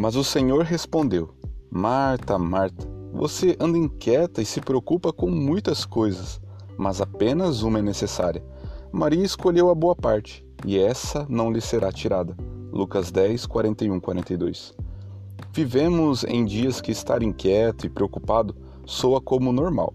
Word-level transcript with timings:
Mas 0.00 0.16
o 0.16 0.24
Senhor 0.24 0.64
respondeu: 0.64 1.28
Marta, 1.70 2.38
Marta, 2.38 2.88
você 3.12 3.54
anda 3.60 3.76
inquieta 3.76 4.40
e 4.40 4.46
se 4.46 4.58
preocupa 4.58 5.12
com 5.12 5.30
muitas 5.30 5.84
coisas, 5.84 6.40
mas 6.78 7.02
apenas 7.02 7.62
uma 7.62 7.80
é 7.80 7.82
necessária. 7.82 8.42
Maria 8.90 9.22
escolheu 9.22 9.68
a 9.68 9.74
boa 9.74 9.94
parte, 9.94 10.42
e 10.64 10.78
essa 10.78 11.26
não 11.28 11.52
lhe 11.52 11.60
será 11.60 11.92
tirada. 11.92 12.34
Lucas 12.72 13.10
10, 13.10 13.44
41, 13.44 14.00
42. 14.00 14.74
Vivemos 15.52 16.24
em 16.24 16.46
dias 16.46 16.80
que 16.80 16.92
estar 16.92 17.22
inquieto 17.22 17.84
e 17.84 17.90
preocupado 17.90 18.56
soa 18.86 19.20
como 19.20 19.52
normal. 19.52 19.92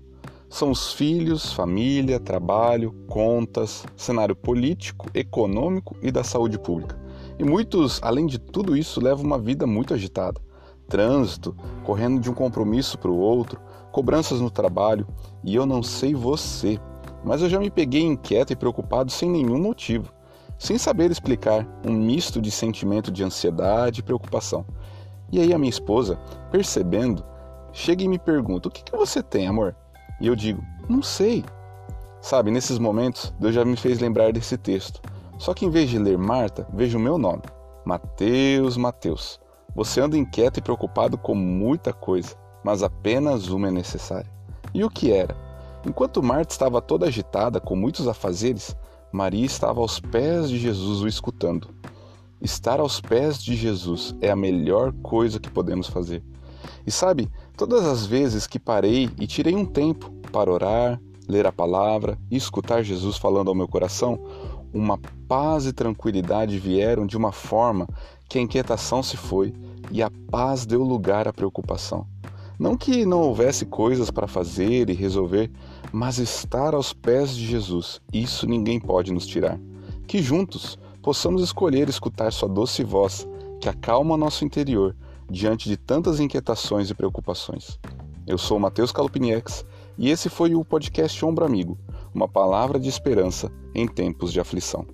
São 0.48 0.70
os 0.70 0.94
filhos, 0.94 1.52
família, 1.52 2.20
trabalho, 2.20 2.94
contas, 3.08 3.84
cenário 3.98 4.36
político, 4.36 5.10
econômico 5.16 5.97
e 6.00 6.11
da 6.11 6.24
saúde 6.24 6.60
pública. 6.60 7.04
E 7.38 7.44
muitos, 7.44 8.00
além 8.02 8.25
de 8.25 8.39
tudo 8.39 8.78
isso, 8.78 9.02
levam 9.02 9.25
uma 9.25 9.38
vida 9.38 9.68
muito 9.68 9.93
agitada. 9.93 10.39
Trânsito, 10.88 11.56
correndo 11.84 12.21
de 12.21 12.30
um 12.30 12.34
compromisso 12.34 12.98
para 12.98 13.12
o 13.12 13.18
outro, 13.18 13.60
cobranças 13.92 14.39
no 14.39 14.50
trabalho, 14.50 15.07
e 15.43 15.56
eu 15.56 15.66
não 15.66 15.82
sei 15.82 16.14
você, 16.14 16.79
mas 17.24 17.42
eu 17.42 17.50
já 17.50 17.60
me 17.60 17.70
peguei 17.70 18.04
inquieto 18.04 18.54
e 18.54 18.56
preocupado 18.56 19.12
sem 19.12 19.29
nenhum 19.29 19.60
motivo, 19.60 20.14
sem 20.57 20.78
saber 20.78 21.12
explicar, 21.12 21.68
um 21.86 21.93
misto 21.93 22.42
de 22.42 22.52
sentimento 22.52 23.12
de 23.12 23.24
ansiedade 23.24 24.00
e 24.00 24.04
preocupação. 24.04 24.65
E 25.32 25.40
aí 25.40 25.54
a 25.54 25.57
minha 25.57 25.70
esposa, 25.70 26.18
percebendo, 26.52 27.26
chega 27.74 28.04
e 28.04 28.07
me 28.07 28.20
pergunta: 28.20 28.70
"O 28.70 28.71
que, 28.71 28.84
que 28.84 28.96
você 28.96 29.24
tem, 29.24 29.48
amor?" 29.48 29.76
E 30.21 30.28
eu 30.28 30.36
digo: 30.36 30.64
"Não 30.88 31.02
sei." 31.02 31.43
Sabe, 32.22 32.50
nesses 32.52 32.80
momentos, 32.80 33.34
Deus 33.40 33.54
já 33.54 33.66
me 33.66 33.76
fez 33.76 34.00
lembrar 34.00 34.31
desse 34.31 34.58
texto. 34.58 35.02
Só 35.38 35.53
que 35.53 35.66
em 35.66 35.70
vez 35.70 35.89
de 35.89 36.00
ler 36.00 36.17
Marta, 36.17 36.67
vejo 36.73 36.98
o 36.98 37.02
meu 37.02 37.17
nome: 37.17 37.44
Mateus, 37.86 38.78
Mateus. 38.78 39.40
Você 39.76 40.00
anda 40.00 40.18
inquieto 40.18 40.59
e 40.59 40.62
preocupado 40.62 41.18
com 41.18 41.36
muita 41.36 41.92
coisa, 41.92 42.36
mas 42.64 42.82
apenas 42.82 43.50
uma 43.50 43.68
é 43.68 43.72
necessária. 43.72 44.32
E 44.74 44.84
o 44.84 44.90
que 44.90 45.12
era? 45.12 45.36
Enquanto 45.86 46.24
Marta 46.24 46.54
estava 46.54 46.82
toda 46.82 47.06
agitada, 47.06 47.59
com 47.59 47.76
muitos 47.76 48.08
afazeres, 48.08 48.76
Maria 49.12 49.46
estava 49.46 49.80
aos 49.80 50.00
pés 50.00 50.50
de 50.50 50.58
Jesus 50.58 51.02
o 51.02 51.08
escutando. 51.08 51.70
Estar 52.42 52.80
aos 52.80 53.00
pés 53.00 53.42
de 53.42 53.56
Jesus 53.56 54.16
é 54.20 54.30
a 54.30 54.36
melhor 54.36 54.94
coisa 55.02 55.40
que 55.40 55.50
podemos 55.50 55.88
fazer. 55.88 56.24
E 56.86 56.92
sabe, 56.92 57.30
todas 57.56 57.86
as 57.86 58.06
vezes 58.06 58.48
que 58.48 58.59
parei 58.59 59.09
e 59.20 59.28
tirei 59.28 59.56
um 59.56 59.66
tempo 59.66 60.12
para 60.31 60.52
orar, 60.52 61.02
ler 61.28 61.45
a 61.45 61.52
palavra 61.52 62.18
e 62.30 62.36
escutar 62.36 62.84
Jesus 62.84 63.18
falando 63.18 63.50
ao 63.50 63.56
meu 63.56 63.68
coração, 63.68 64.20
uma 64.73 65.00
paz 65.28 65.66
e 65.66 65.73
tranquilidade 65.73 66.59
vieram 66.59 67.06
de 67.06 67.16
uma 67.16 67.31
forma 67.31 67.88
que 68.28 68.38
a 68.38 68.42
inquietação 68.42 69.02
se 69.02 69.16
foi 69.16 69.53
e 69.92 70.02
a 70.03 70.12
paz 70.30 70.66
deu 70.66 70.84
lugar 70.84 71.28
à 71.28 71.34
preocupação. 71.34 72.06
Não 72.58 72.78
que 72.78 73.06
não 73.06 73.22
houvesse 73.22 73.66
coisas 73.66 74.09
para 74.09 74.28
fazer 74.28 74.90
e 74.90 74.94
resolver, 74.94 75.52
mas 75.92 76.20
estar 76.20 76.73
aos 76.73 76.94
pés 76.94 77.36
de 77.36 77.46
Jesus, 77.46 78.02
isso 78.14 78.48
ninguém 78.48 78.80
pode 78.80 79.12
nos 79.12 79.26
tirar. 79.26 79.59
Que 80.08 80.22
juntos 80.22 80.78
possamos 81.02 81.42
escolher 81.42 81.90
escutar 81.90 82.31
Sua 82.31 82.48
doce 82.48 82.84
voz, 82.84 83.28
que 83.59 83.70
acalma 83.70 84.18
nosso 84.18 84.46
interior 84.46 84.96
diante 85.30 85.68
de 85.68 85.76
tantas 85.76 86.20
inquietações 86.20 86.90
e 86.90 86.94
preocupações. 86.94 87.80
Eu 88.28 88.38
sou 88.38 88.59
Matheus 88.59 88.92
Calupiniex 88.92 89.66
e 89.98 90.10
esse 90.10 90.30
foi 90.30 90.56
o 90.56 90.66
podcast 90.66 91.24
Ombro 91.26 91.46
Amigo, 91.46 91.78
uma 92.14 92.28
palavra 92.28 92.80
de 92.80 92.90
esperança 92.90 93.52
em 93.74 93.88
tempos 93.88 94.32
de 94.32 94.40
aflição. 94.40 94.86